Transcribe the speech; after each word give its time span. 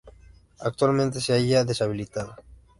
Actualmente 0.61 1.21
se 1.21 1.33
halla 1.35 1.63
deshabitada. 1.63 2.35